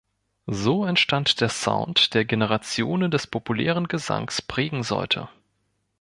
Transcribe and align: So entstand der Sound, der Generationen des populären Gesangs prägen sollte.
So 0.47 0.83
entstand 0.83 1.41
der 1.41 1.49
Sound, 1.49 2.15
der 2.15 2.25
Generationen 2.25 3.11
des 3.11 3.27
populären 3.27 3.87
Gesangs 3.87 4.41
prägen 4.41 4.81
sollte. 4.81 5.29